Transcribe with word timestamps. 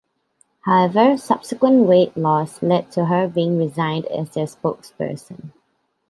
However, 0.65 1.15
subsequent 1.15 1.85
weight 1.85 2.17
loss 2.17 2.63
led 2.63 2.91
to 2.93 3.05
her 3.05 3.27
being 3.27 3.59
re-signed 3.59 4.07
as 4.07 4.31
their 4.31 4.47
spokesperson. 4.47 5.51